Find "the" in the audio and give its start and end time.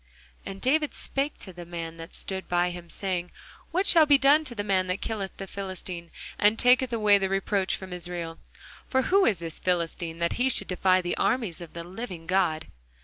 1.53-1.63, 4.55-4.63, 7.19-7.29, 11.01-11.15, 11.73-11.83